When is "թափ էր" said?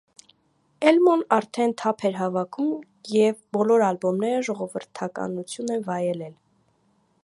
1.81-2.17